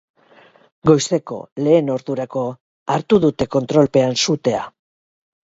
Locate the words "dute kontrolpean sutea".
3.27-4.65